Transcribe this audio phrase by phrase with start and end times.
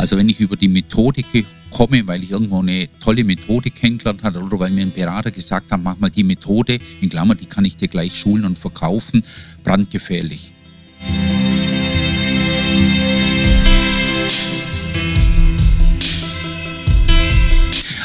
[0.00, 4.40] Also wenn ich über die Methodik komme, weil ich irgendwo eine tolle Methode kennengelernt habe
[4.40, 7.66] oder weil mir ein Berater gesagt hat, mach mal die Methode, in Klammer, die kann
[7.66, 9.22] ich dir gleich schulen und verkaufen,
[9.62, 10.54] brandgefährlich.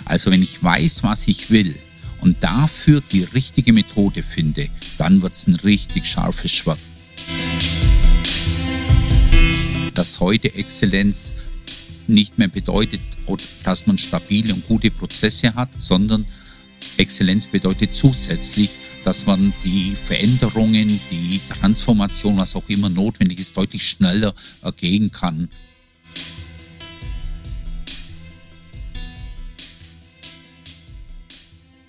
[0.04, 1.74] Also wenn ich weiß, was ich will
[2.20, 4.68] und dafür die richtige Methode finde,
[4.98, 6.78] dann wird es ein richtig scharfes Schwert.
[9.94, 11.32] Dass heute Exzellenz
[12.08, 13.02] nicht mehr bedeutet,
[13.64, 16.26] dass man stabile und gute Prozesse hat, sondern
[16.98, 18.70] Exzellenz bedeutet zusätzlich,
[19.04, 25.50] dass man die Veränderungen, die Transformation, was auch immer notwendig ist, deutlich schneller ergehen kann.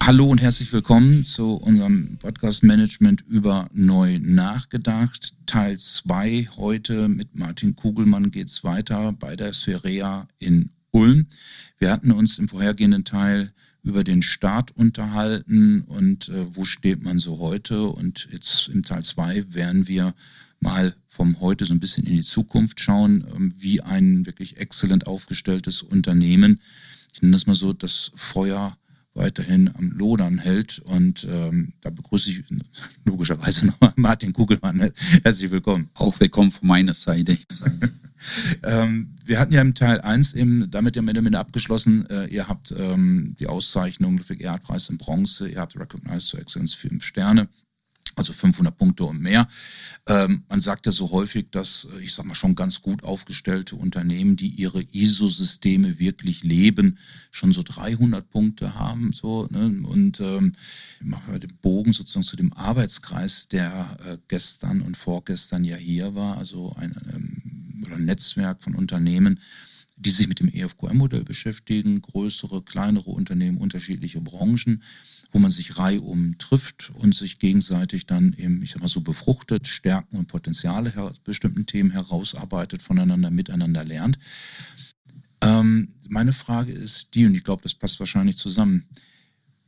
[0.07, 5.35] Hallo und herzlich willkommen zu unserem Podcast Management über neu nachgedacht.
[5.47, 11.27] Teil 2 heute mit Martin Kugelmann geht's weiter bei der Spherea in Ulm.
[11.79, 17.19] Wir hatten uns im vorhergehenden Teil über den Start unterhalten und äh, wo steht man
[17.19, 17.89] so heute.
[17.89, 20.15] Und jetzt im Teil 2 werden wir
[20.61, 25.09] mal vom heute so ein bisschen in die Zukunft schauen, äh, wie ein wirklich exzellent
[25.09, 26.61] aufgestelltes Unternehmen,
[27.13, 28.77] ich nenne das mal so, das Feuer
[29.17, 30.79] weiterhin am Lodern hält.
[30.81, 32.45] Und ähm, da begrüße ich
[33.05, 34.91] logischerweise nochmal Martin Kugelmann.
[35.23, 35.91] Herzlich willkommen.
[35.95, 37.37] Auch willkommen von meiner Seite.
[38.63, 42.49] ähm, wir hatten ja im Teil 1 eben damit ja oder minder abgeschlossen, äh, ihr
[42.49, 47.05] habt ähm, die Auszeichnung Ludwig Erhard Preis in Bronze, ihr habt Recognized to Excellence fünf
[47.05, 47.49] Sterne
[48.17, 49.47] also 500 Punkte und mehr.
[50.09, 53.77] Ähm, man sagt ja so häufig, dass, äh, ich sag mal, schon ganz gut aufgestellte
[53.77, 56.99] Unternehmen, die ihre ISO-Systeme wirklich leben,
[57.31, 59.13] schon so 300 Punkte haben.
[59.13, 59.87] So, ne?
[59.87, 60.53] Und ähm,
[61.01, 66.15] ich mache den Bogen sozusagen zu dem Arbeitskreis, der äh, gestern und vorgestern ja hier
[66.15, 69.41] war, also ein, ähm, oder ein Netzwerk von Unternehmen,
[69.97, 74.83] die sich mit dem EFQM-Modell beschäftigen, größere, kleinere Unternehmen, unterschiedliche Branchen
[75.37, 79.67] wo man sich reihum trifft und sich gegenseitig dann eben, ich sag mal so, befruchtet,
[79.67, 80.91] Stärken und Potenziale
[81.25, 84.19] bestimmten Themen herausarbeitet, voneinander miteinander lernt.
[85.43, 88.87] Ähm, meine Frage ist die, und ich glaube, das passt wahrscheinlich zusammen.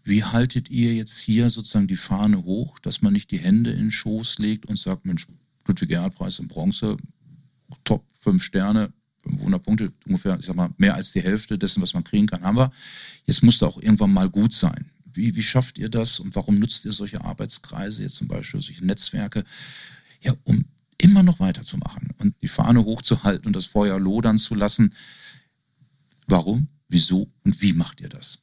[0.04, 3.76] Wie haltet ihr jetzt hier sozusagen die Fahne hoch, dass man nicht die Hände in
[3.76, 5.26] den Schoß legt und sagt, Mensch,
[5.66, 6.96] Ludwig Erhard Preis in Bronze,
[7.84, 8.90] top, fünf Sterne,
[9.22, 12.40] 500 Punkte, ungefähr, ich sag mal, mehr als die Hälfte dessen, was man kriegen kann,
[12.40, 12.72] haben wir.
[13.26, 14.90] Jetzt muss da auch irgendwann mal gut sein.
[15.18, 18.86] Wie, wie schafft ihr das und warum nutzt ihr solche Arbeitskreise, jetzt zum Beispiel solche
[18.86, 19.42] Netzwerke,
[20.22, 20.64] ja, um
[20.96, 24.94] immer noch weiterzumachen und die Fahne hochzuhalten und das Feuer lodern zu lassen?
[26.28, 28.38] Warum, wieso und wie macht ihr das?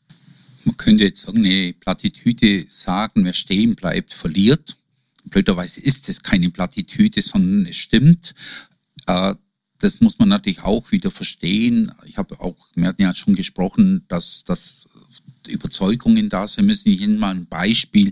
[0.65, 4.75] Man könnte jetzt irgendeine Plattitüde sagen, wer stehen bleibt, verliert.
[5.29, 8.33] Blöderweise ist es keine Plattitüde, sondern es stimmt.
[9.07, 9.35] Äh,
[9.79, 11.91] das muss man natürlich auch wieder verstehen.
[12.05, 14.89] Ich habe auch, wir hatten ja schon gesprochen, dass das
[15.47, 16.89] Überzeugungen da sind müssen.
[16.89, 18.11] Ich Ihnen mal ein Beispiel.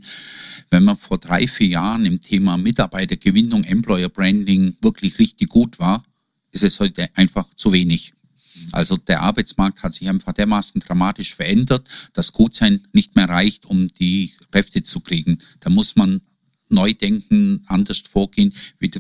[0.70, 6.04] Wenn man vor drei, vier Jahren im Thema Mitarbeitergewinnung, Employer Branding wirklich richtig gut war,
[6.52, 8.14] ist es heute einfach zu wenig.
[8.72, 13.88] Also der Arbeitsmarkt hat sich einfach dermaßen dramatisch verändert, dass Gutsein nicht mehr reicht, um
[13.88, 15.40] die Kräfte zu kriegen.
[15.60, 16.22] Da muss man
[16.74, 18.54] neu denken, anders vorgehen,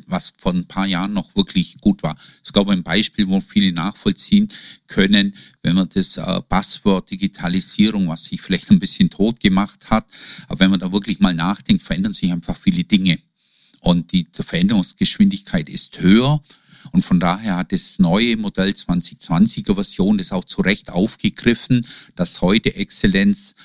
[0.08, 2.16] was vor ein paar Jahren noch wirklich gut war.
[2.42, 4.48] Ist, glaube ich, ein Beispiel, wo viele nachvollziehen
[4.88, 10.06] können, wenn man das äh, Buzzword Digitalisierung, was sich vielleicht ein bisschen tot gemacht hat,
[10.48, 13.20] aber wenn man da wirklich mal nachdenkt, verändern sich einfach viele Dinge.
[13.82, 16.42] Und die Veränderungsgeschwindigkeit ist höher.
[16.92, 21.86] Und von daher hat das neue Modell 2020er Version das auch zu Recht aufgegriffen,
[22.16, 23.56] dass heute Exzellenz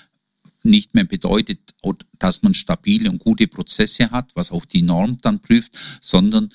[0.63, 1.75] nicht mehr bedeutet,
[2.19, 6.51] dass man stabile und gute Prozesse hat, was auch die Norm dann prüft, sondern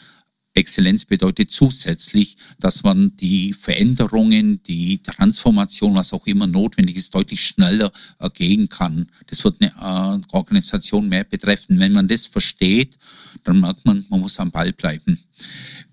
[0.55, 7.43] Exzellenz bedeutet zusätzlich, dass man die Veränderungen, die Transformation, was auch immer notwendig ist, deutlich
[7.43, 9.07] schneller ergehen kann.
[9.27, 11.79] Das wird eine äh, Organisation mehr betreffen.
[11.79, 12.97] Wenn man das versteht,
[13.43, 15.19] dann merkt man, man muss am Ball bleiben.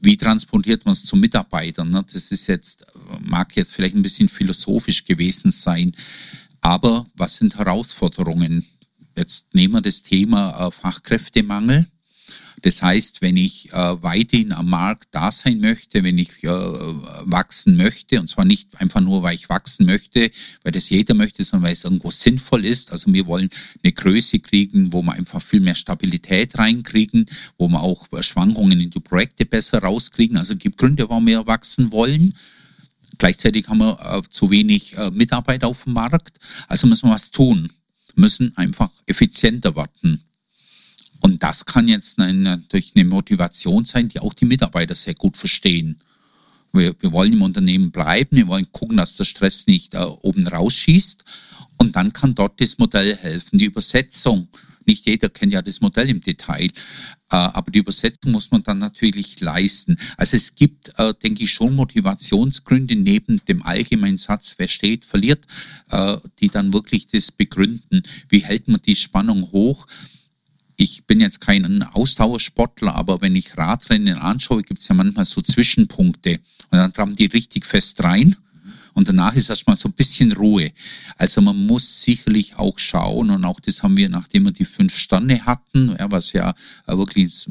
[0.01, 1.91] Wie transportiert man es zu Mitarbeitern?
[1.91, 2.05] Ne?
[2.13, 2.85] Das ist jetzt,
[3.21, 5.93] mag jetzt vielleicht ein bisschen philosophisch gewesen sein.
[6.61, 8.67] Aber was sind Herausforderungen?
[9.21, 11.85] Jetzt nehmen wir das Thema äh, Fachkräftemangel.
[12.63, 17.77] Das heißt, wenn ich äh, weiterhin am Markt da sein möchte, wenn ich äh, wachsen
[17.77, 20.31] möchte, und zwar nicht einfach nur, weil ich wachsen möchte,
[20.63, 22.93] weil das jeder möchte, sondern weil es irgendwo sinnvoll ist.
[22.93, 23.51] Also wir wollen
[23.83, 27.27] eine Größe kriegen, wo wir einfach viel mehr Stabilität reinkriegen,
[27.59, 30.39] wo wir auch Schwankungen in die Projekte besser rauskriegen.
[30.39, 32.33] Also es gibt Gründe, warum wir wachsen wollen.
[33.19, 36.39] Gleichzeitig haben wir äh, zu wenig äh, Mitarbeiter auf dem Markt.
[36.69, 37.71] Also müssen wir was tun,
[38.17, 40.23] müssen einfach effizienter werden.
[41.21, 46.01] Und das kann jetzt natürlich eine Motivation sein, die auch die Mitarbeiter sehr gut verstehen.
[46.73, 50.47] Wir, wir wollen im Unternehmen bleiben, wir wollen gucken, dass der Stress nicht äh, oben
[50.47, 51.25] rausschießt.
[51.79, 53.59] Und dann kann dort das Modell helfen.
[53.59, 54.49] Die Übersetzung,
[54.91, 56.71] nicht jeder kennt ja das Modell im Detail, äh,
[57.37, 59.97] aber die Übersetzung muss man dann natürlich leisten.
[60.17, 65.47] Also es gibt, äh, denke ich, schon Motivationsgründe neben dem allgemeinen Satz, wer steht, verliert,
[65.91, 68.03] äh, die dann wirklich das begründen.
[68.29, 69.87] Wie hält man die Spannung hoch?
[70.77, 75.43] ich bin jetzt kein Ausdauersportler, aber wenn ich Radrennen anschaue, gibt es ja manchmal so
[75.43, 76.41] Zwischenpunkte
[76.71, 78.35] und dann rammen die richtig fest rein
[79.01, 80.73] und danach ist erstmal so ein bisschen Ruhe.
[81.17, 84.95] Also man muss sicherlich auch schauen und auch das haben wir, nachdem wir die fünf
[84.95, 86.55] Sterne hatten, ja, was ja
[86.87, 87.47] wirklich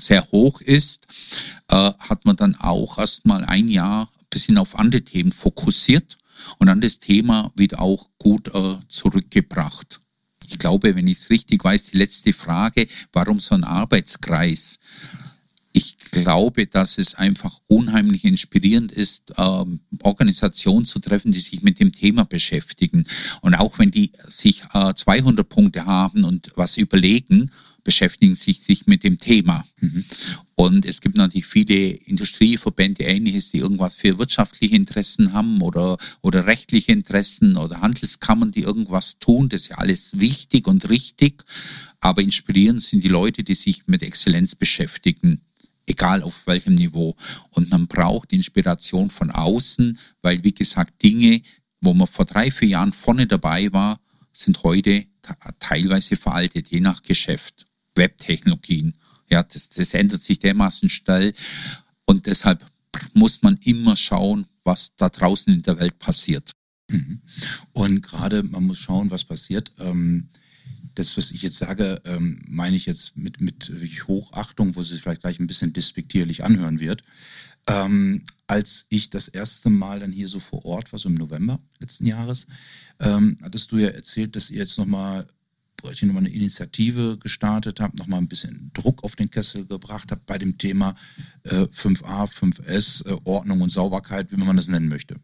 [0.00, 1.06] sehr hoch ist,
[1.68, 6.18] äh, hat man dann auch erstmal ein Jahr ein bisschen auf andere Themen fokussiert
[6.58, 10.00] und dann das Thema wieder auch gut äh, zurückgebracht
[10.48, 14.78] ich glaube, wenn ich es richtig weiß, die letzte Frage, warum so ein Arbeitskreis?
[16.14, 21.80] Ich glaube, dass es einfach unheimlich inspirierend ist, ähm, Organisationen zu treffen, die sich mit
[21.80, 23.06] dem Thema beschäftigen.
[23.40, 27.50] Und auch wenn die sich äh, 200 Punkte haben und was überlegen,
[27.82, 29.64] beschäftigen sich, sich mit dem Thema.
[29.80, 30.04] Mhm.
[30.54, 36.46] Und es gibt natürlich viele Industrieverbände, ähnliches, die irgendwas für wirtschaftliche Interessen haben oder, oder
[36.46, 39.48] rechtliche Interessen oder Handelskammern, die irgendwas tun.
[39.48, 41.42] Das ist ja alles wichtig und richtig.
[42.00, 45.40] Aber inspirierend sind die Leute, die sich mit Exzellenz beschäftigen
[45.86, 47.16] egal auf welchem Niveau.
[47.50, 51.40] Und man braucht Inspiration von außen, weil, wie gesagt, Dinge,
[51.80, 54.00] wo man vor drei, vier Jahren vorne dabei war,
[54.32, 55.06] sind heute
[55.58, 57.66] teilweise veraltet, je nach Geschäft.
[57.94, 58.94] Webtechnologien.
[59.28, 61.32] Ja, das, das ändert sich dermaßen schnell
[62.06, 62.64] und deshalb
[63.14, 66.52] muss man immer schauen, was da draußen in der Welt passiert.
[66.90, 67.22] Mhm.
[67.72, 69.72] Und gerade man muss schauen, was passiert.
[69.78, 70.28] Ähm,
[70.94, 73.72] das, was ich jetzt sage, ähm, meine ich jetzt mit, mit
[74.06, 77.02] Hochachtung, wo es sich vielleicht gleich ein bisschen despektierlich anhören wird.
[77.68, 81.60] Ähm, als ich das erste Mal dann hier so vor Ort war, so im November
[81.78, 82.46] letzten Jahres,
[82.98, 85.26] hattest du ja erzählt, dass ihr jetzt nochmal
[85.90, 90.20] ich nochmal eine Initiative gestartet habe, nochmal ein bisschen Druck auf den Kessel gebracht habe
[90.26, 90.94] bei dem Thema
[91.44, 95.16] äh, 5a, 5s, äh, Ordnung und Sauberkeit, wie man das nennen möchte.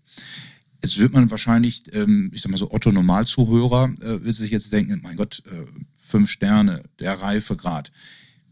[0.82, 4.72] Jetzt wird man wahrscheinlich, ähm, ich sag mal so, Otto Normalzuhörer äh, wird sich jetzt
[4.72, 5.64] denken, mein Gott, äh,
[5.98, 7.90] fünf Sterne, der Reifegrad.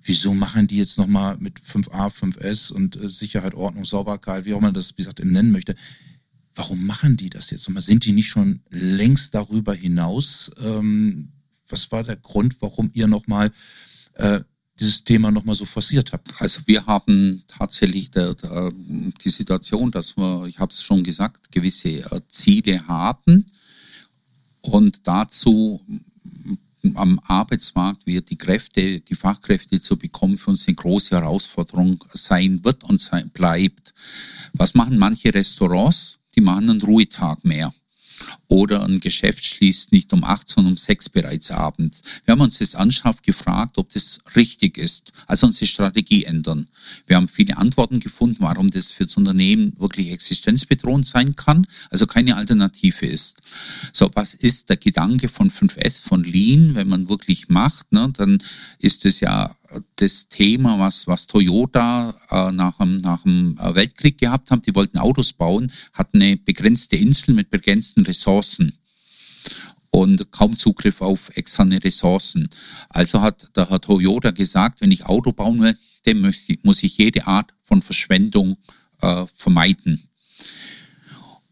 [0.02, 4.60] Wieso machen die jetzt nochmal mit 5a, 5s und äh, Sicherheit, Ordnung, Sauberkeit, wie auch
[4.60, 5.74] man das, wie gesagt, nennen möchte?
[6.54, 7.82] Warum machen die das jetzt nochmal?
[7.82, 10.50] Sind die nicht schon längst darüber hinaus?
[10.64, 11.32] Ähm,
[11.68, 13.52] was war der Grund, warum ihr nochmal
[14.14, 14.40] äh,
[14.78, 16.32] dieses Thema nochmal so forciert habt?
[16.40, 18.72] Also wir haben tatsächlich der, der,
[19.22, 23.44] die Situation, dass wir, ich habe es schon gesagt, gewisse äh, Ziele haben
[24.60, 25.80] und dazu
[26.94, 32.64] am Arbeitsmarkt wird die Kräfte, die Fachkräfte zu bekommen, für uns eine große Herausforderung sein
[32.64, 33.92] wird und sein, bleibt.
[34.52, 36.18] Was machen manche Restaurants?
[36.36, 37.72] Die machen einen Ruhetag mehr
[38.48, 42.02] oder ein Geschäft schließt nicht um acht, sondern um sechs bereits abends.
[42.24, 46.68] Wir haben uns das Anschaff gefragt, ob das richtig ist, also unsere Strategie ändern.
[47.06, 52.06] Wir haben viele Antworten gefunden, warum das für das Unternehmen wirklich existenzbedrohend sein kann, also
[52.06, 53.38] keine Alternative ist.
[53.92, 58.38] So, was ist der Gedanke von 5S, von Lean, wenn man wirklich macht, ne, dann
[58.78, 59.56] ist es ja
[59.96, 64.66] das Thema, was, was Toyota äh, nach, dem, nach dem Weltkrieg gehabt hat.
[64.66, 68.78] Die wollten Autos bauen, hatten eine begrenzte Insel mit begrenzten Ressourcen
[69.90, 72.48] und kaum Zugriff auf externe Ressourcen.
[72.88, 77.26] Also hat der Herr Toyota gesagt, wenn ich Auto bauen möchte, möchte muss ich jede
[77.26, 78.56] Art von Verschwendung
[79.00, 80.02] äh, vermeiden.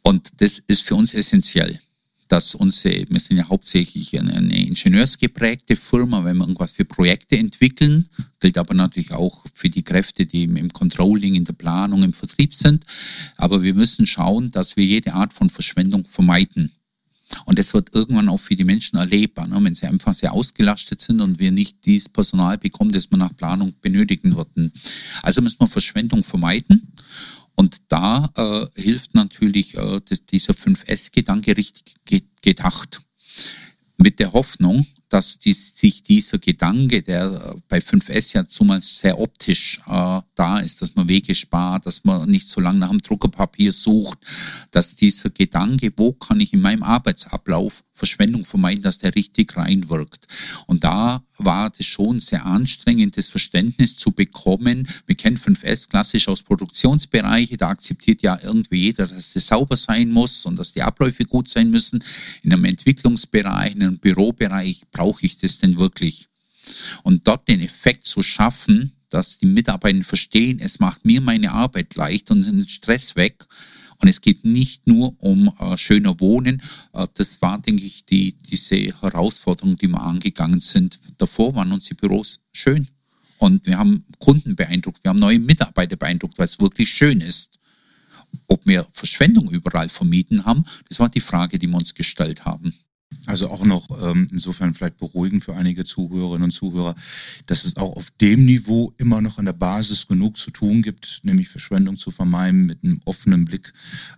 [0.02, 1.80] Und das ist für uns essentiell
[2.28, 7.37] dass unsere, wir sind ja hauptsächlich eine, eine ingenieursgeprägte Firma, wenn wir irgendwas für Projekte
[7.37, 8.09] entwickeln,
[8.40, 12.54] gilt aber natürlich auch für die Kräfte, die im, Controlling, in der Planung, im Vertrieb
[12.54, 12.85] sind.
[13.37, 16.73] Aber wir müssen schauen, dass wir jede Art von Verschwendung vermeiden.
[17.47, 19.59] Und das wird irgendwann auch für die Menschen erlebbar, ne?
[19.62, 23.35] wenn sie einfach sehr ausgelastet sind und wir nicht dieses Personal bekommen, das wir nach
[23.35, 24.73] Planung benötigen würden.
[25.23, 26.93] Also müssen wir Verschwendung vermeiden.
[27.56, 31.94] Und da äh, hilft natürlich äh, dieser 5S-Gedanke richtig
[32.42, 33.02] gedacht.
[33.96, 39.80] Mit der Hoffnung, dass dies, sich dieser Gedanke, der bei 5S ja zumal sehr optisch
[39.87, 43.73] äh, da ist, dass man Wege spart, dass man nicht so lange nach dem Druckerpapier
[43.73, 44.18] sucht,
[44.70, 50.26] dass dieser Gedanke, wo kann ich in meinem Arbeitsablauf Verschwendung vermeiden, dass der richtig reinwirkt.
[50.66, 54.88] Und da war das schon sehr anstrengend, das Verständnis zu bekommen.
[55.06, 60.11] Wir kennen 5S klassisch aus Produktionsbereiche, da akzeptiert ja irgendwie jeder, dass das sauber sein
[60.11, 62.02] muss und dass die Abläufe gut sein müssen.
[62.42, 66.29] In einem Entwicklungsbereich, in einem Bürobereich brauche ich das denn wirklich?
[67.03, 71.95] Und dort den Effekt zu schaffen, dass die Mitarbeiter verstehen, es macht mir meine Arbeit
[71.95, 73.45] leicht und den Stress weg.
[74.01, 76.61] Und es geht nicht nur um äh, schöner Wohnen.
[76.93, 80.99] Äh, das war, denke ich, die, diese Herausforderung, die wir angegangen sind.
[81.19, 82.89] Davor waren unsere Büros schön.
[83.39, 87.59] Und wir haben Kunden beeindruckt, wir haben neue Mitarbeiter beeindruckt, weil es wirklich schön ist.
[88.49, 92.75] Ob wir Verschwendung überall vermieden haben, das war die Frage, die wir uns gestellt haben.
[93.26, 96.94] Also auch noch ähm, insofern vielleicht beruhigend für einige Zuhörerinnen und Zuhörer,
[97.47, 101.21] dass es auch auf dem Niveau immer noch an der Basis genug zu tun gibt,
[101.23, 103.73] nämlich Verschwendung zu vermeiden, mit einem offenen Blick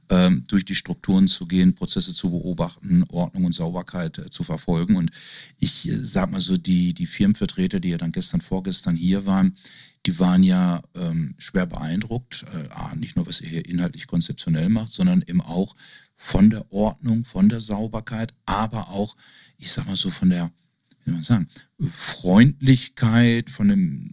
[0.08, 4.96] ähm, durch die Strukturen zu gehen, Prozesse zu beobachten, Ordnung und Sauberkeit äh, zu verfolgen.
[4.96, 5.10] Und
[5.58, 9.56] ich äh, sag mal so, die, die Firmenvertreter, die ja dann gestern, vorgestern hier waren,
[10.06, 14.92] die waren ja ähm, schwer beeindruckt, äh, nicht nur was ihr hier inhaltlich konzeptionell macht,
[14.92, 15.74] sondern eben auch
[16.16, 19.16] von der Ordnung, von der Sauberkeit, aber auch,
[19.58, 20.50] ich sag mal so, von der,
[21.04, 21.46] wie soll man sagen,
[21.90, 24.08] Freundlichkeit, von dem,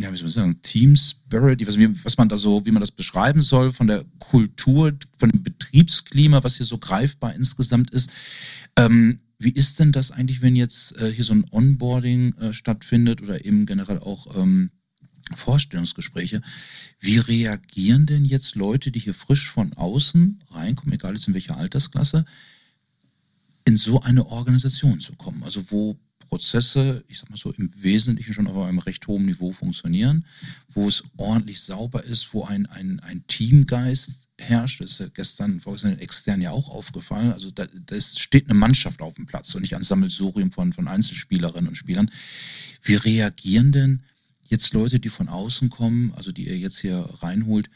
[0.00, 2.90] ja, wie soll man sagen, Team Spirit, was, was man da so, wie man das
[2.90, 8.10] beschreiben soll, von der Kultur, von dem Betriebsklima, was hier so greifbar insgesamt ist.
[8.78, 13.20] Ähm, wie ist denn das eigentlich, wenn jetzt äh, hier so ein Onboarding äh, stattfindet
[13.20, 14.70] oder eben generell auch ähm,
[15.34, 16.40] Vorstellungsgespräche.
[17.00, 21.56] Wie reagieren denn jetzt Leute, die hier frisch von außen reinkommen, egal jetzt in welcher
[21.56, 22.24] Altersklasse,
[23.64, 25.42] in so eine Organisation zu kommen?
[25.42, 29.52] Also wo Prozesse, ich sag mal so, im Wesentlichen schon auf einem recht hohen Niveau
[29.52, 30.24] funktionieren,
[30.68, 34.80] wo es ordentlich sauber ist, wo ein, ein, ein Teamgeist herrscht.
[34.80, 37.32] Das ist ja gestern, vorgestern den externen ja auch aufgefallen.
[37.32, 40.88] Also da, da steht eine Mannschaft auf dem Platz und nicht ein Sammelsurium von, von
[40.88, 42.10] Einzelspielerinnen und Spielern.
[42.82, 44.02] Wie reagieren denn
[44.50, 47.70] jetzt Leute, die von außen kommen, also die ihr jetzt hier reinholt,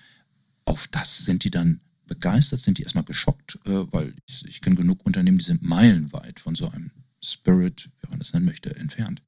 [0.65, 4.77] auf das sind die dann begeistert, sind die erstmal geschockt, äh, weil ich, ich kenne
[4.77, 6.91] genug Unternehmen, die sind meilenweit von so einem
[7.23, 9.23] Spirit, wie man das nennen möchte, entfernt.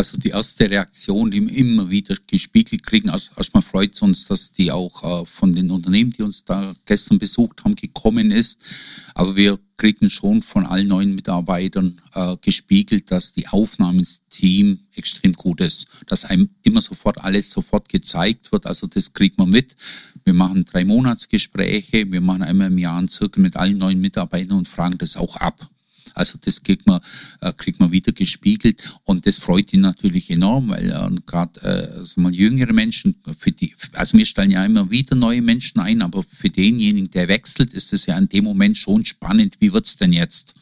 [0.00, 4.24] Also die erste Reaktion, die wir immer wieder gespiegelt kriegen, also erstmal freut es uns,
[4.24, 8.64] dass die auch äh, von den Unternehmen, die uns da gestern besucht haben, gekommen ist.
[9.12, 14.78] Aber wir kriegen schon von allen neuen Mitarbeitern äh, gespiegelt, dass die Aufnahme ins Team
[14.94, 15.86] extrem gut ist.
[16.06, 18.64] Dass einem immer sofort alles sofort gezeigt wird.
[18.64, 19.76] Also das kriegt man mit.
[20.24, 24.56] Wir machen drei Monatsgespräche, wir machen einmal im Jahr einen Zirkel mit allen neuen Mitarbeitern
[24.56, 25.69] und fragen das auch ab.
[26.14, 27.00] Also das kriegt man,
[27.40, 31.98] äh, kriegt man wieder gespiegelt und das freut ihn natürlich enorm, weil äh, gerade äh,
[31.98, 36.22] also jüngere Menschen, für die, also wir stellen ja immer wieder neue Menschen ein, aber
[36.22, 40.12] für denjenigen, der wechselt, ist es ja in dem Moment schon spannend, wie wird's denn
[40.12, 40.54] jetzt?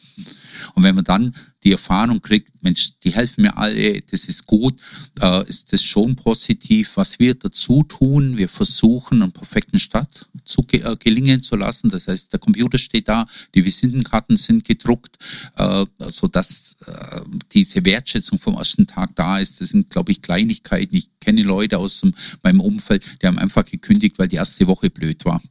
[0.75, 4.79] Und wenn man dann die Erfahrung kriegt, Mensch, die helfen mir alle, das ist gut,
[5.21, 6.95] äh, ist das schon positiv.
[6.95, 11.89] Was wir dazu tun, wir versuchen, einen perfekten Start zu äh, gelingen zu lassen.
[11.89, 15.17] Das heißt, der Computer steht da, die Visitenkarten sind gedruckt,
[15.57, 19.59] äh, sodass äh, diese Wertschätzung vom ersten Tag da ist.
[19.59, 20.95] Das sind, glaube ich, Kleinigkeiten.
[20.95, 24.89] Ich kenne Leute aus dem, meinem Umfeld, die haben einfach gekündigt, weil die erste Woche
[24.89, 25.41] blöd war.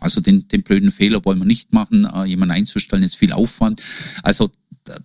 [0.00, 2.04] Also den, den blöden Fehler wollen wir nicht machen.
[2.04, 3.82] Äh, jemanden einzustellen ist viel Aufwand.
[4.22, 4.50] Also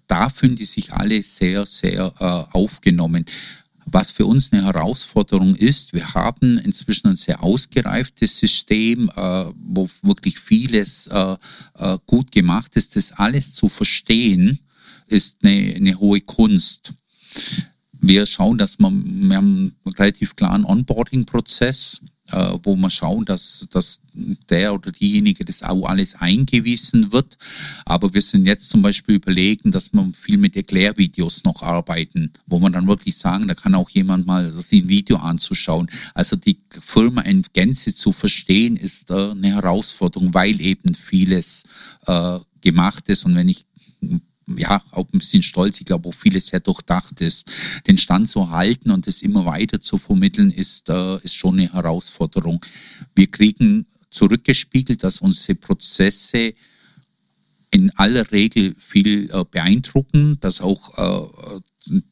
[0.08, 3.26] da fühlen die sich alle sehr, sehr äh, aufgenommen.
[3.88, 9.88] Was für uns eine Herausforderung ist, wir haben inzwischen ein sehr ausgereiftes System, äh, wo
[10.02, 11.36] wirklich vieles äh,
[11.76, 12.96] äh, gut gemacht ist.
[12.96, 14.60] Das alles zu verstehen,
[15.08, 16.94] ist eine, eine hohe Kunst
[18.08, 23.68] wir schauen, dass man, wir haben einen relativ klaren Onboarding-Prozess, äh, wo wir schauen, dass,
[23.72, 24.00] dass
[24.50, 27.38] der oder diejenige das auch alles eingewiesen wird.
[27.86, 32.60] Aber wir sind jetzt zum Beispiel überlegen, dass wir viel mit Erklärvideos noch arbeiten, wo
[32.60, 35.90] man dann wirklich sagen, da kann auch jemand mal sich ein Video anzuschauen.
[36.14, 41.64] Also die Firma in Gänze zu verstehen, ist äh, eine Herausforderung, weil eben vieles
[42.08, 43.26] äh, gemacht ist.
[43.26, 43.66] Und wenn ich
[44.48, 45.80] ja, auch ein bisschen stolz.
[45.80, 47.52] Ich glaube, auch vieles sehr durchdacht ist.
[47.88, 51.74] Den Stand zu halten und es immer weiter zu vermitteln, ist, äh, ist schon eine
[51.74, 52.64] Herausforderung.
[53.16, 56.54] Wir kriegen zurückgespiegelt, dass unsere Prozesse
[57.72, 61.60] in aller Regel viel äh, beeindrucken, dass auch äh,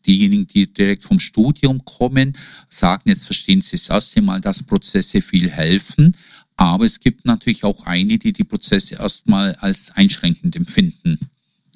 [0.05, 2.33] diejenigen, die direkt vom Studium kommen,
[2.69, 6.15] sagen, jetzt verstehen sie das erste Mal, dass Prozesse viel helfen.
[6.55, 11.17] Aber es gibt natürlich auch einige, die die Prozesse erstmal als einschränkend empfinden.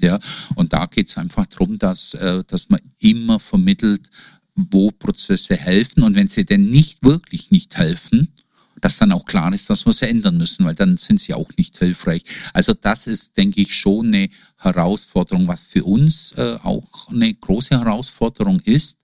[0.01, 0.19] Ja,
[0.55, 4.09] und da geht es einfach darum, dass, äh, dass man immer vermittelt,
[4.55, 8.33] wo Prozesse helfen und wenn sie denn nicht wirklich nicht helfen,
[8.81, 11.49] dass dann auch klar ist, dass wir sie ändern müssen, weil dann sind sie auch
[11.57, 12.21] nicht hilfreich.
[12.53, 17.79] Also das ist, denke ich, schon eine Herausforderung, was für uns äh, auch eine große
[17.79, 18.97] Herausforderung ist.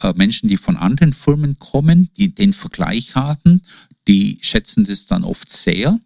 [0.00, 3.62] Äh, Menschen, die von anderen Firmen kommen, die den Vergleich haben,
[4.06, 5.98] die schätzen das dann oft sehr.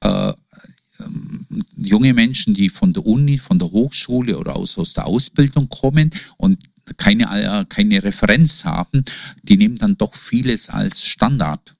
[0.00, 0.32] Äh,
[1.76, 6.10] junge Menschen, die von der Uni, von der Hochschule oder aus, aus der Ausbildung kommen
[6.36, 6.58] und
[6.96, 9.04] keine, keine Referenz haben,
[9.42, 11.76] die nehmen dann doch vieles als Standard.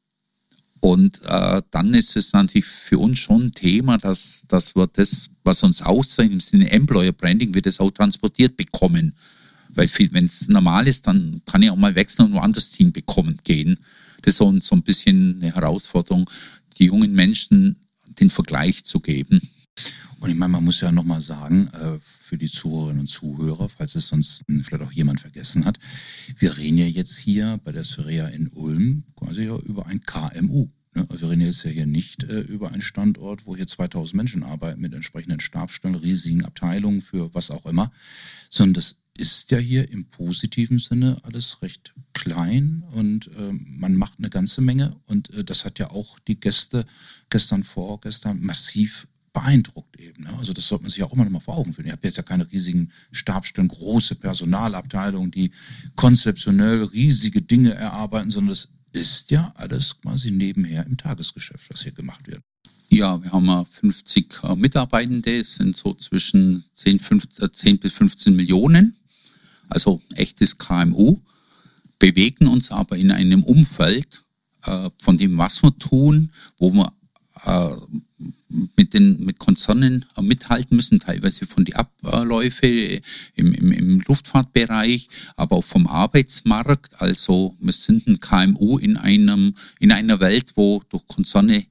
[0.80, 5.28] Und äh, dann ist es natürlich für uns schon ein Thema, dass, dass wir das,
[5.44, 9.14] was uns auszeichnet, im Sinne Employer Branding, wir das auch transportiert bekommen.
[9.68, 13.78] Weil wenn es normal ist, dann kann ich auch mal wechseln und woanders hinbekommen gehen.
[14.22, 16.28] Das ist so, so ein bisschen eine Herausforderung,
[16.78, 17.76] die jungen Menschen
[18.19, 19.40] den Vergleich zu geben.
[20.21, 23.95] Und ich meine, man muss ja nochmal sagen, äh, für die Zuhörerinnen und Zuhörer, falls
[23.95, 25.79] es sonst vielleicht auch jemand vergessen hat,
[26.38, 30.69] wir reden ja jetzt hier bei der Syria in Ulm quasi ja über ein KMU.
[30.95, 31.07] Ne?
[31.09, 34.43] Also wir reden jetzt ja hier nicht äh, über einen Standort, wo hier 2000 Menschen
[34.43, 37.90] arbeiten mit entsprechenden Stabsstellen, riesigen Abteilungen für was auch immer,
[38.50, 44.18] sondern das ist ja hier im positiven Sinne alles recht klein und äh, man macht
[44.18, 46.84] eine ganze Menge und äh, das hat ja auch die Gäste
[47.30, 50.24] gestern, vorgestern massiv beeindruckt eben.
[50.24, 50.30] Ne?
[50.38, 51.86] Also das sollte man sich auch immer noch mal vor Augen führen.
[51.86, 55.50] Ihr habt jetzt ja keine riesigen Stabstellen, große Personalabteilungen, die
[55.96, 61.92] konzeptionell riesige Dinge erarbeiten, sondern das ist ja alles quasi nebenher im Tagesgeschäft, was hier
[61.92, 62.42] gemacht wird.
[62.90, 68.36] Ja, wir haben 50 äh, Mitarbeitende, es sind so zwischen 10, 15, 10 bis 15
[68.36, 68.96] Millionen,
[69.68, 71.20] also echtes KMU,
[72.00, 74.25] bewegen uns aber in einem Umfeld
[74.64, 76.92] äh, von dem, was wir tun, wo wir
[77.45, 77.76] äh,
[78.76, 85.56] mit den mit Konzernen mithalten müssen, teilweise von die Abläufe im, im, im Luftfahrtbereich, aber
[85.56, 87.00] auch vom Arbeitsmarkt.
[87.00, 91.66] Also wir sind ein KMU in einem in einer Welt, wo durch Konzerne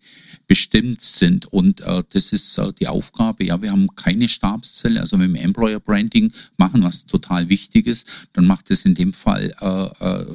[0.50, 1.46] bestimmt sind.
[1.46, 3.46] Und äh, das ist äh, die Aufgabe.
[3.46, 5.00] Ja, wir haben keine Stabszelle.
[5.00, 9.14] Also wenn wir Employer Branding machen, was total wichtig ist, dann macht es in dem
[9.14, 10.26] Fall äh, äh,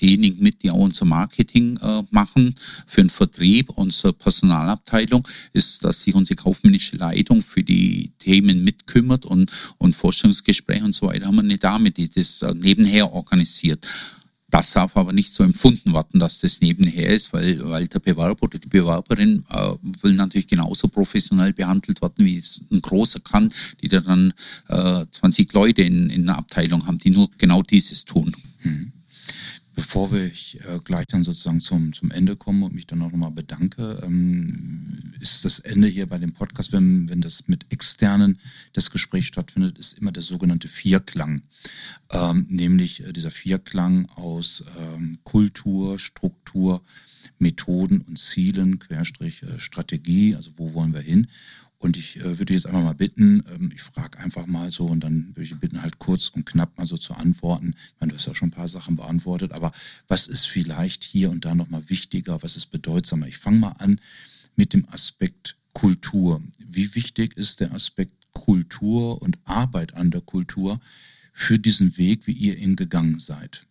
[0.00, 2.54] diejenigen mit, die auch unser Marketing äh, machen
[2.86, 3.70] für den Vertrieb.
[3.70, 10.84] Unsere Personalabteilung ist, dass sich unsere kaufmännische Leitung für die Themen mitkümmert und, und Forschungsgespräche
[10.84, 13.86] und so weiter haben wir eine Dame, die das nebenher organisiert.
[14.54, 18.40] Das darf aber nicht so empfunden werden, dass das nebenher ist, weil, weil der Bewerber
[18.44, 23.52] oder die Bewerberin äh, will natürlich genauso professionell behandelt werden, wie es ein Großer kann,
[23.80, 24.32] die da dann
[24.68, 28.32] äh, 20 Leute in, in einer Abteilung haben, die nur genau dieses tun.
[28.62, 28.83] Mhm.
[29.94, 33.30] Bevor wir äh, gleich dann sozusagen zum, zum Ende kommen und mich dann auch nochmal
[33.30, 38.40] bedanke, ähm, ist das Ende hier bei dem Podcast, wenn, wenn das mit Externen
[38.72, 41.42] das Gespräch stattfindet, ist immer der sogenannte Vierklang.
[42.10, 46.82] Ähm, nämlich äh, dieser Vierklang aus ähm, Kultur, Struktur,
[47.38, 51.28] Methoden und Zielen, Querstrich äh, Strategie, also wo wollen wir hin.
[51.84, 55.00] Und ich äh, würde jetzt einfach mal bitten, ähm, ich frage einfach mal so und
[55.00, 57.74] dann würde ich bitten, halt kurz und knapp mal so zu antworten.
[57.76, 59.70] Ich meine, du hast ja schon ein paar Sachen beantwortet, aber
[60.08, 63.26] was ist vielleicht hier und da nochmal wichtiger, was ist bedeutsamer?
[63.26, 64.00] Ich fange mal an
[64.56, 66.42] mit dem Aspekt Kultur.
[66.58, 70.80] Wie wichtig ist der Aspekt Kultur und Arbeit an der Kultur
[71.34, 73.66] für diesen Weg, wie ihr ihn gegangen seid?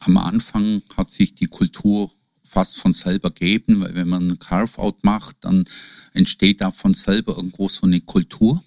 [0.00, 2.10] Am Anfang hat sich die Kultur
[2.50, 5.64] fast von selber geben, weil wenn man Carve-out macht, dann
[6.12, 8.62] entsteht da von selber irgendwo so eine Kultur.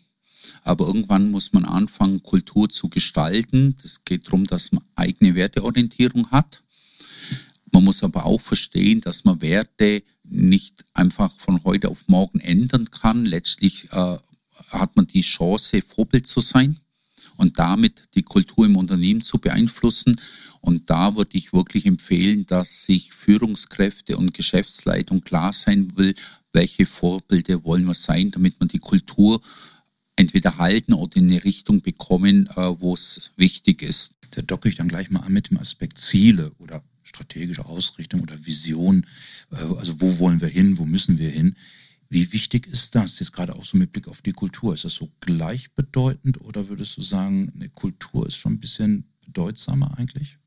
[0.63, 3.75] Aber irgendwann muss man anfangen, Kultur zu gestalten.
[3.81, 6.63] Das geht darum, dass man eigene Werteorientierung hat.
[7.71, 12.89] Man muss aber auch verstehen, dass man Werte nicht einfach von heute auf morgen ändern
[12.89, 13.25] kann.
[13.25, 14.17] Letztlich äh,
[14.69, 16.79] hat man die Chance, Vorbild zu sein
[17.37, 20.15] und damit die Kultur im Unternehmen zu beeinflussen.
[20.61, 26.15] Und da würde ich wirklich empfehlen, dass sich Führungskräfte und Geschäftsleitung klar sein will,
[26.53, 29.41] welche Vorbilder wollen wir sein, damit man die Kultur
[30.15, 34.13] entweder halten oder in eine Richtung bekommen, äh, wo es wichtig ist.
[34.31, 38.45] Da docke ich dann gleich mal an mit dem Aspekt Ziele oder strategische Ausrichtung oder
[38.45, 39.05] Vision.
[39.51, 41.55] Äh, also wo wollen wir hin, wo müssen wir hin?
[42.09, 44.73] Wie wichtig ist das jetzt gerade auch so mit Blick auf die Kultur?
[44.73, 49.97] Ist das so gleichbedeutend oder würdest du sagen, eine Kultur ist schon ein bisschen bedeutsamer
[49.97, 50.37] eigentlich?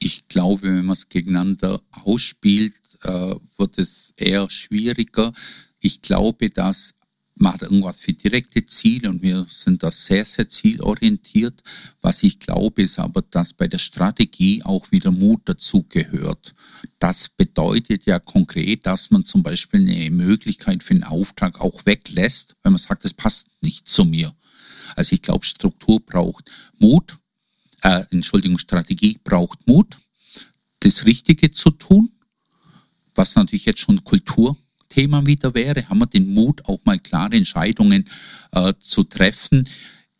[0.00, 5.32] Ich glaube, wenn man es gegeneinander ausspielt, äh, wird es eher schwieriger.
[5.80, 6.94] Ich glaube, dass
[7.36, 11.62] man hat irgendwas für direkte Ziele und wir sind da sehr, sehr zielorientiert.
[12.00, 16.54] Was ich glaube, ist aber, dass bei der Strategie auch wieder Mut dazu gehört.
[17.00, 22.54] Das bedeutet ja konkret, dass man zum Beispiel eine Möglichkeit für einen Auftrag auch weglässt,
[22.62, 24.32] wenn man sagt, das passt nicht zu mir.
[24.94, 27.18] Also ich glaube, Struktur braucht Mut
[27.84, 29.98] äh, Entschuldigung, Strategie braucht Mut,
[30.80, 32.10] das Richtige zu tun,
[33.14, 34.02] was natürlich jetzt schon
[34.94, 38.08] Kulturthema wieder wäre, haben wir den Mut, auch mal klare Entscheidungen
[38.52, 39.68] äh, zu treffen.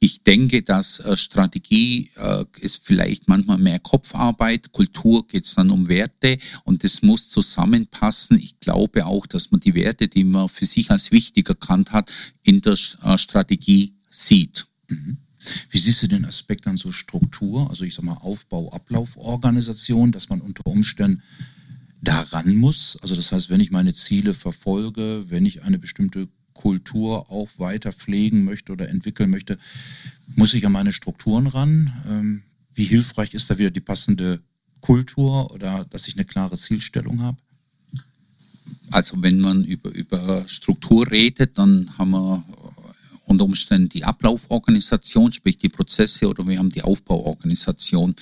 [0.00, 5.70] Ich denke, dass äh, Strategie äh, ist vielleicht manchmal mehr Kopfarbeit, Kultur geht es dann
[5.70, 8.38] um Werte und das muss zusammenpassen.
[8.38, 12.10] Ich glaube auch, dass man die Werte, die man für sich als wichtig erkannt hat,
[12.42, 14.66] in der äh, Strategie sieht.
[14.88, 15.18] Mhm.
[15.70, 20.10] Wie siehst du den Aspekt dann so Struktur, also ich sag mal Aufbau, Ablauf, Organisation,
[20.10, 21.22] dass man unter Umständen
[22.04, 22.96] daran muss?
[23.02, 27.92] Also das heißt, wenn ich meine Ziele verfolge, wenn ich eine bestimmte Kultur auch weiter
[27.92, 29.58] pflegen möchte oder entwickeln möchte,
[30.36, 31.92] muss ich an meine Strukturen ran.
[32.08, 32.42] Ähm,
[32.74, 34.40] wie hilfreich ist da wieder die passende
[34.80, 37.38] Kultur oder dass ich eine klare Zielstellung habe?
[38.90, 42.44] Also wenn man über, über Struktur redet, dann haben wir
[43.26, 48.14] unter Umständen die Ablauforganisation, sprich die Prozesse, oder wir haben die Aufbauorganisation.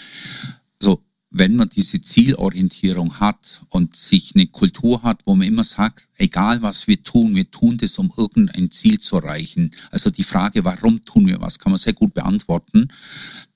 [0.80, 6.08] So, wenn man diese Zielorientierung hat und sich eine Kultur hat, wo man immer sagt,
[6.18, 9.70] egal was wir tun, wir tun das, um irgendein Ziel zu erreichen.
[9.90, 12.88] Also die Frage, warum tun wir was, kann man sehr gut beantworten.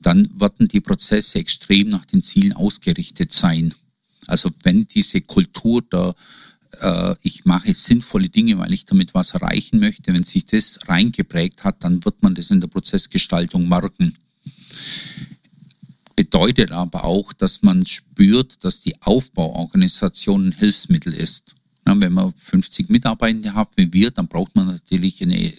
[0.00, 3.74] Dann werden die Prozesse extrem nach den Zielen ausgerichtet sein.
[4.26, 6.14] Also wenn diese Kultur da
[6.80, 11.64] äh, ich mache sinnvolle Dinge, weil ich damit was erreichen möchte, wenn sich das reingeprägt
[11.64, 14.16] hat, dann wird man das in der Prozessgestaltung merken
[16.36, 21.55] bedeutet aber auch, dass man spürt, dass die Aufbauorganisation ein Hilfsmittel ist.
[21.86, 25.52] Wenn man 50 Mitarbeitende hat wie wir, dann braucht man natürlich eine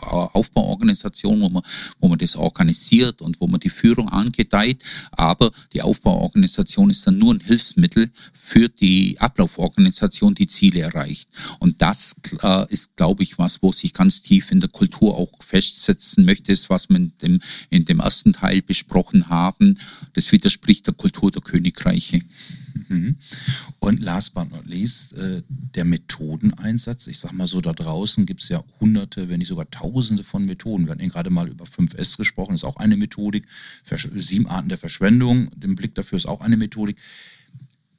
[0.00, 1.62] Aufbauorganisation, wo man,
[2.00, 4.82] wo man das organisiert und wo man die Führung angedeiht.
[5.12, 11.28] Aber die Aufbauorganisation ist dann nur ein Hilfsmittel für die Ablauforganisation, die Ziele erreicht.
[11.58, 15.30] Und das äh, ist, glaube ich, was, wo sich ganz tief in der Kultur auch
[15.40, 19.78] festsetzen möchte, ist, was wir in dem, in dem ersten Teil besprochen haben.
[20.14, 22.22] Das widerspricht der Kultur der Königreiche.
[22.74, 23.16] Mhm.
[23.78, 27.06] Und last but not least, äh, der Methodeneinsatz.
[27.06, 30.44] Ich sag mal so, da draußen gibt es ja hunderte, wenn nicht sogar tausende von
[30.44, 30.86] Methoden.
[30.86, 33.46] Wir hatten gerade mal über 5S gesprochen, ist auch eine Methodik.
[34.14, 36.98] Sieben Arten der Verschwendung, den Blick dafür ist auch eine Methodik.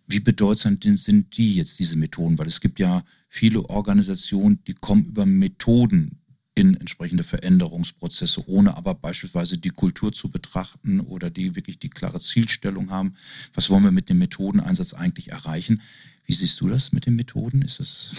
[0.07, 2.37] Wie bedeutsam sind die jetzt, diese Methoden?
[2.37, 6.19] Weil es gibt ja viele Organisationen, die kommen über Methoden
[6.55, 12.19] in entsprechende Veränderungsprozesse, ohne aber beispielsweise die Kultur zu betrachten oder die wirklich die klare
[12.19, 13.13] Zielstellung haben.
[13.53, 15.81] Was wollen wir mit dem Methodeneinsatz eigentlich erreichen?
[16.25, 17.61] Wie siehst du das mit den Methoden?
[17.61, 18.11] Ist es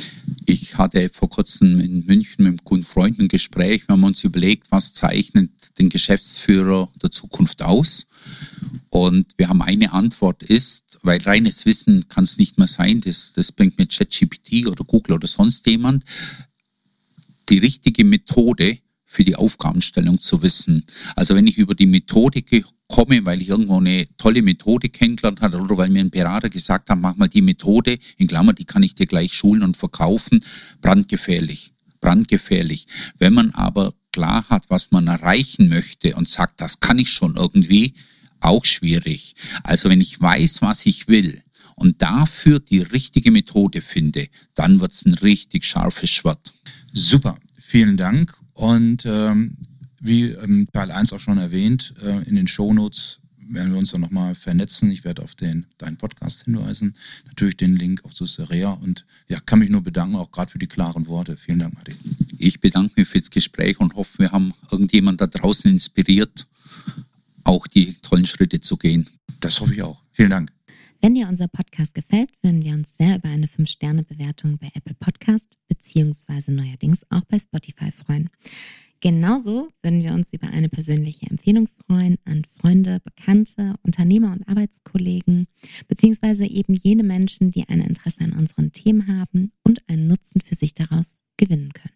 [0.48, 3.88] ich hatte vor kurzem in München mit einem guten Freund ein Gespräch.
[3.88, 8.06] Wir haben uns überlegt, was zeichnet den Geschäftsführer der Zukunft aus?
[8.88, 13.32] Und wir haben eine Antwort ist, weil reines Wissen kann es nicht mehr sein, das,
[13.34, 16.04] das bringt mir ChatGPT oder Google oder sonst jemand
[17.48, 20.84] die richtige Methode für die Aufgabenstellung zu wissen.
[21.14, 25.58] Also wenn ich über die Methodik komme, weil ich irgendwo eine tolle Methode kennengelernt habe
[25.58, 28.82] oder weil mir ein Berater gesagt hat, mach mal die Methode, in Klammer, die kann
[28.82, 30.44] ich dir gleich schulen und verkaufen,
[30.80, 31.72] brandgefährlich.
[32.00, 32.86] Brandgefährlich.
[33.18, 37.36] Wenn man aber klar hat, was man erreichen möchte und sagt, das kann ich schon
[37.36, 37.94] irgendwie,
[38.40, 39.34] auch schwierig.
[39.62, 41.42] Also wenn ich weiß, was ich will,
[41.76, 46.52] und dafür die richtige Methode finde, dann wird es ein richtig scharfes Schwert.
[46.92, 48.34] Super, vielen Dank.
[48.54, 49.56] Und ähm,
[50.00, 53.18] wie im Teil 1 auch schon erwähnt, äh, in den Shownotes
[53.48, 54.90] werden wir uns dann nochmal vernetzen.
[54.90, 56.94] Ich werde auf den, deinen Podcast hinweisen.
[57.26, 58.70] Natürlich den Link auch zu Serea.
[58.70, 61.36] Und ja, kann mich nur bedanken, auch gerade für die klaren Worte.
[61.36, 61.96] Vielen Dank, Martin.
[62.38, 66.46] Ich bedanke mich für das Gespräch und hoffe, wir haben irgendjemand da draußen inspiriert,
[67.44, 69.06] auch die tollen Schritte zu gehen.
[69.40, 70.00] Das hoffe ich auch.
[70.12, 70.55] Vielen Dank.
[71.00, 75.58] Wenn dir unser Podcast gefällt, würden wir uns sehr über eine 5-Sterne-Bewertung bei Apple Podcast
[75.68, 78.30] beziehungsweise neuerdings auch bei Spotify freuen.
[79.00, 85.46] Genauso würden wir uns über eine persönliche Empfehlung freuen an Freunde, Bekannte, Unternehmer und Arbeitskollegen,
[85.86, 90.54] beziehungsweise eben jene Menschen, die ein Interesse an unseren Themen haben und einen Nutzen für
[90.54, 91.95] sich daraus gewinnen können.